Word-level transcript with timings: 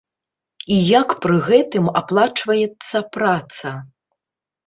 І 0.75 0.77
як 0.99 1.09
пры 1.25 1.35
гэтым 1.49 1.85
аплачваецца 2.01 2.97
праца? 3.17 3.77